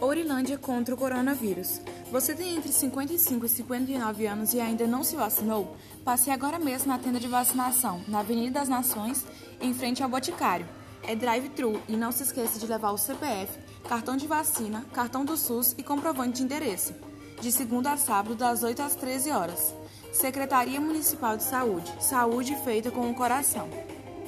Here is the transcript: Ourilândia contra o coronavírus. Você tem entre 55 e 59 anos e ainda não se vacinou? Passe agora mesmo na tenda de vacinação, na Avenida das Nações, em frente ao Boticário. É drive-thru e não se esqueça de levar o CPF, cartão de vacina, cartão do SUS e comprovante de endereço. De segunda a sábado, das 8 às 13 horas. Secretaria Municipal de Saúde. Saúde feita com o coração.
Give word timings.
Ourilândia 0.00 0.56
contra 0.56 0.94
o 0.94 0.98
coronavírus. 0.98 1.80
Você 2.10 2.34
tem 2.34 2.56
entre 2.56 2.72
55 2.72 3.44
e 3.44 3.48
59 3.48 4.26
anos 4.26 4.54
e 4.54 4.60
ainda 4.60 4.86
não 4.86 5.04
se 5.04 5.14
vacinou? 5.14 5.76
Passe 6.02 6.30
agora 6.30 6.58
mesmo 6.58 6.88
na 6.88 6.98
tenda 6.98 7.20
de 7.20 7.28
vacinação, 7.28 8.00
na 8.08 8.20
Avenida 8.20 8.60
das 8.60 8.68
Nações, 8.68 9.26
em 9.60 9.74
frente 9.74 10.02
ao 10.02 10.08
Boticário. 10.08 10.66
É 11.02 11.14
drive-thru 11.14 11.82
e 11.86 11.96
não 11.96 12.10
se 12.12 12.22
esqueça 12.22 12.58
de 12.58 12.66
levar 12.66 12.92
o 12.92 12.98
CPF, 12.98 13.58
cartão 13.86 14.16
de 14.16 14.26
vacina, 14.26 14.86
cartão 14.94 15.22
do 15.22 15.36
SUS 15.36 15.74
e 15.76 15.82
comprovante 15.82 16.38
de 16.38 16.44
endereço. 16.44 16.94
De 17.38 17.52
segunda 17.52 17.92
a 17.92 17.96
sábado, 17.98 18.34
das 18.34 18.62
8 18.62 18.80
às 18.80 18.94
13 18.94 19.30
horas. 19.30 19.74
Secretaria 20.12 20.80
Municipal 20.80 21.36
de 21.36 21.42
Saúde. 21.42 21.92
Saúde 22.00 22.56
feita 22.64 22.90
com 22.90 23.10
o 23.10 23.14
coração. 23.14 23.68